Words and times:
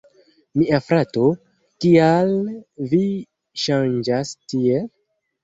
Mia 0.61 0.77
frato, 0.85 1.25
kial 1.85 2.33
vi 2.95 3.03
ŝanĝas 3.67 4.35
tiel? 4.41 4.91